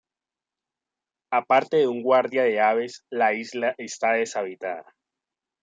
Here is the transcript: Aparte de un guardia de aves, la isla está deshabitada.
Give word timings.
Aparte 1.29 1.77
de 1.77 1.87
un 1.87 2.01
guardia 2.07 2.41
de 2.41 2.59
aves, 2.59 3.05
la 3.11 3.33
isla 3.35 3.75
está 3.77 4.13
deshabitada. 4.13 4.95